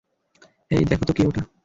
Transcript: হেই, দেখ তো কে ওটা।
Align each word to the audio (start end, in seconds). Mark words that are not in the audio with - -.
হেই, 0.71 0.83
দেখ 0.85 1.01
তো 1.07 1.11
কে 1.13 1.23
ওটা। 1.27 1.41